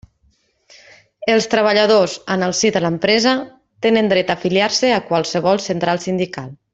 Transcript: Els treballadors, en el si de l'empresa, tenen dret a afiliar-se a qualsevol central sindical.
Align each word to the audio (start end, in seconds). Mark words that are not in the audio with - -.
Els 1.33 1.47
treballadors, 1.51 2.15
en 2.37 2.45
el 2.47 2.55
si 2.61 2.71
de 2.77 2.81
l'empresa, 2.85 3.33
tenen 3.87 4.13
dret 4.15 4.33
a 4.35 4.39
afiliar-se 4.43 4.91
a 4.97 5.01
qualsevol 5.11 5.63
central 5.71 6.03
sindical. 6.09 6.51